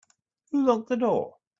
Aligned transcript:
Who 0.49 0.65
locked 0.65 0.89
the 0.89 0.97
door? 0.97 1.35